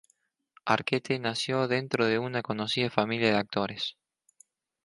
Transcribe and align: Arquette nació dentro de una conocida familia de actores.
Arquette 0.65 1.19
nació 1.19 1.67
dentro 1.67 2.07
de 2.07 2.17
una 2.17 2.41
conocida 2.41 2.89
familia 2.89 3.29
de 3.33 3.37
actores. 3.37 3.97